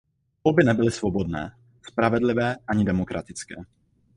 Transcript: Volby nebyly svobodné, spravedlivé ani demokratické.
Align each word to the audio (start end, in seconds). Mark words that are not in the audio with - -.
Volby 0.43 0.63
nebyly 0.63 0.91
svobodné, 0.91 1.51
spravedlivé 1.89 2.55
ani 2.67 2.85
demokratické. 2.85 3.55